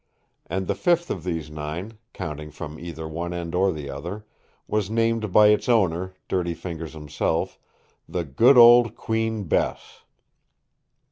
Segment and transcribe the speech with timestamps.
[0.47, 4.25] And the fifth of these nine, counting from either one end or the other,
[4.67, 7.59] was named by its owner, Dirty Fingers himself,
[8.09, 10.01] the Good Old Queen Bess.